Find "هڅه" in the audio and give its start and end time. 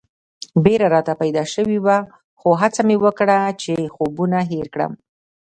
2.61-2.81